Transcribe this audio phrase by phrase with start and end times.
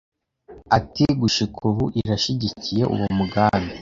[0.77, 3.69] Ati: "Gushika ubu irashigikiye uwo mugambi